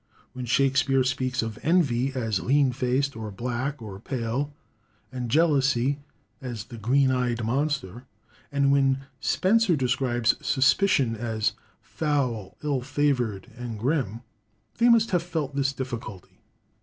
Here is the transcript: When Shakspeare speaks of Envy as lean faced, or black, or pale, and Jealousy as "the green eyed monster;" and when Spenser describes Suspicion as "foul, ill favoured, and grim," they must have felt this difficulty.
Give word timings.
When 0.33 0.45
Shakspeare 0.47 1.03
speaks 1.03 1.43
of 1.43 1.59
Envy 1.61 2.11
as 2.15 2.39
lean 2.39 2.71
faced, 2.71 3.15
or 3.15 3.29
black, 3.29 3.83
or 3.83 3.99
pale, 3.99 4.51
and 5.11 5.29
Jealousy 5.29 5.99
as 6.41 6.63
"the 6.63 6.79
green 6.79 7.11
eyed 7.11 7.43
monster;" 7.45 8.07
and 8.51 8.71
when 8.71 9.01
Spenser 9.19 9.75
describes 9.75 10.33
Suspicion 10.43 11.15
as 11.15 11.53
"foul, 11.83 12.57
ill 12.63 12.81
favoured, 12.81 13.51
and 13.55 13.77
grim," 13.77 14.21
they 14.79 14.89
must 14.89 15.11
have 15.11 15.21
felt 15.21 15.55
this 15.55 15.71
difficulty. 15.71 16.41